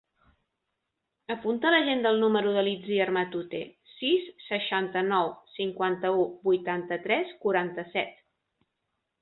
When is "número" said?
2.23-2.53